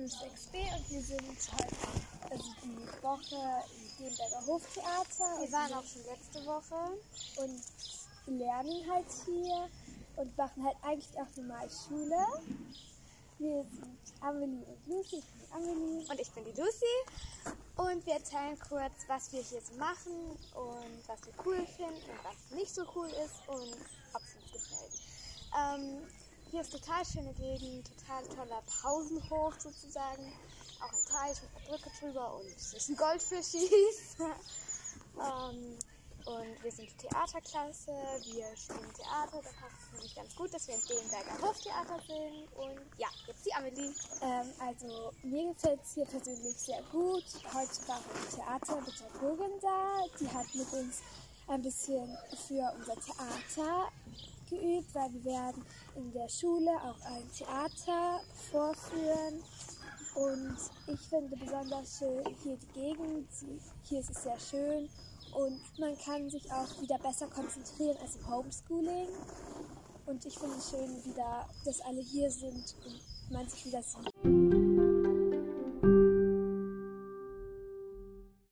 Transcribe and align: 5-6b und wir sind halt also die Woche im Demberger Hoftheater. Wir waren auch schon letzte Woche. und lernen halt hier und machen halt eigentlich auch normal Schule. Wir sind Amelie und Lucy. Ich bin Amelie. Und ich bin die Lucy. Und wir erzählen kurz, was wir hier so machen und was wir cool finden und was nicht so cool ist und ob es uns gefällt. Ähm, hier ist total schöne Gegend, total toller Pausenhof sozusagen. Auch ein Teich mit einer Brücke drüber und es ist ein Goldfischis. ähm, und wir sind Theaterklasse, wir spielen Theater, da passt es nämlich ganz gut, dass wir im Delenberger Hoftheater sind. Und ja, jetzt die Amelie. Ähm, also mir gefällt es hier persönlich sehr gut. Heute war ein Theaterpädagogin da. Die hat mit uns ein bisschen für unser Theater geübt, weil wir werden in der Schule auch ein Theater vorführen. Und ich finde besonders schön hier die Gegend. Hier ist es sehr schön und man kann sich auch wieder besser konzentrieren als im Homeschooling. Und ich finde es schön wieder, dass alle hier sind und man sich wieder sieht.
5-6b 0.00 0.76
und 0.76 0.90
wir 0.90 1.02
sind 1.02 1.52
halt 1.52 1.72
also 2.30 2.44
die 2.64 3.02
Woche 3.02 3.64
im 3.98 4.06
Demberger 4.06 4.46
Hoftheater. 4.46 5.40
Wir 5.40 5.52
waren 5.52 5.72
auch 5.74 5.84
schon 5.84 6.04
letzte 6.04 6.46
Woche. 6.46 6.98
und 7.36 8.38
lernen 8.38 8.90
halt 8.90 9.06
hier 9.26 9.68
und 10.16 10.38
machen 10.38 10.64
halt 10.64 10.76
eigentlich 10.82 11.18
auch 11.18 11.36
normal 11.36 11.68
Schule. 11.68 12.26
Wir 13.38 13.64
sind 13.64 13.98
Amelie 14.20 14.64
und 14.64 14.86
Lucy. 14.86 15.16
Ich 15.16 15.24
bin 15.24 15.52
Amelie. 15.52 16.06
Und 16.08 16.20
ich 16.20 16.30
bin 16.30 16.44
die 16.44 16.60
Lucy. 16.60 16.96
Und 17.76 18.06
wir 18.06 18.14
erzählen 18.14 18.58
kurz, 18.58 18.92
was 19.06 19.32
wir 19.32 19.42
hier 19.42 19.60
so 19.60 19.74
machen 19.74 20.12
und 20.54 21.08
was 21.08 21.20
wir 21.26 21.32
cool 21.44 21.66
finden 21.66 21.92
und 21.92 22.24
was 22.24 22.56
nicht 22.56 22.74
so 22.74 22.84
cool 22.94 23.08
ist 23.08 23.48
und 23.48 23.76
ob 24.14 24.22
es 24.22 24.34
uns 24.34 24.52
gefällt. 24.52 24.92
Ähm, 25.58 26.06
hier 26.50 26.62
ist 26.62 26.72
total 26.72 27.04
schöne 27.04 27.32
Gegend, 27.34 27.88
total 27.96 28.26
toller 28.26 28.62
Pausenhof 28.82 29.54
sozusagen. 29.60 30.32
Auch 30.80 30.92
ein 30.92 31.04
Teich 31.06 31.42
mit 31.42 31.50
einer 31.56 31.66
Brücke 31.68 31.90
drüber 32.00 32.34
und 32.36 32.46
es 32.46 32.74
ist 32.74 32.88
ein 32.88 32.96
Goldfischis. 32.96 34.16
ähm, 34.18 35.78
und 36.26 36.62
wir 36.62 36.72
sind 36.72 36.88
Theaterklasse, 36.98 37.92
wir 37.92 38.56
spielen 38.56 38.92
Theater, 38.94 39.40
da 39.42 39.50
passt 39.60 39.76
es 39.80 39.92
nämlich 39.92 40.14
ganz 40.14 40.36
gut, 40.36 40.52
dass 40.52 40.66
wir 40.68 40.74
im 40.74 40.86
Delenberger 40.86 41.40
Hoftheater 41.40 42.00
sind. 42.06 42.52
Und 42.56 42.80
ja, 42.98 43.08
jetzt 43.26 43.46
die 43.46 43.54
Amelie. 43.54 43.94
Ähm, 44.20 44.52
also 44.58 45.12
mir 45.22 45.52
gefällt 45.52 45.80
es 45.84 45.94
hier 45.94 46.06
persönlich 46.06 46.56
sehr 46.56 46.82
gut. 46.90 47.24
Heute 47.54 47.88
war 47.88 47.96
ein 47.96 48.34
Theaterpädagogin 48.34 49.60
da. 49.60 50.04
Die 50.18 50.28
hat 50.28 50.54
mit 50.54 50.72
uns 50.72 50.98
ein 51.46 51.62
bisschen 51.62 52.18
für 52.46 52.72
unser 52.76 52.96
Theater 52.96 53.90
geübt, 54.50 54.94
weil 54.94 55.12
wir 55.14 55.24
werden 55.24 55.64
in 55.96 56.12
der 56.12 56.28
Schule 56.28 56.70
auch 56.82 57.00
ein 57.06 57.30
Theater 57.32 58.20
vorführen. 58.50 59.42
Und 60.14 60.56
ich 60.88 61.00
finde 61.08 61.36
besonders 61.36 61.98
schön 61.98 62.24
hier 62.42 62.56
die 62.56 62.80
Gegend. 62.80 63.28
Hier 63.84 64.00
ist 64.00 64.10
es 64.10 64.22
sehr 64.24 64.38
schön 64.38 64.90
und 65.34 65.60
man 65.78 65.96
kann 65.98 66.28
sich 66.28 66.50
auch 66.52 66.82
wieder 66.82 66.98
besser 66.98 67.28
konzentrieren 67.28 67.96
als 68.02 68.16
im 68.16 68.28
Homeschooling. 68.28 69.08
Und 70.06 70.24
ich 70.24 70.36
finde 70.36 70.56
es 70.56 70.70
schön 70.70 71.04
wieder, 71.04 71.46
dass 71.64 71.80
alle 71.82 72.00
hier 72.00 72.30
sind 72.30 72.74
und 72.84 73.00
man 73.30 73.48
sich 73.48 73.66
wieder 73.66 73.82
sieht. 73.82 74.79